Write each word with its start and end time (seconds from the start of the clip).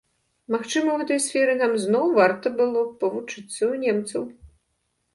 Магчыма, 0.53 0.89
у 0.97 1.01
гэтай 1.01 1.19
сферы 1.25 1.53
нам 1.61 1.77
зноў 1.85 2.05
варта 2.21 2.55
было 2.59 2.79
б 2.89 2.99
павучыцца 3.05 3.55
ў 3.55 3.73
немцаў. 3.89 4.31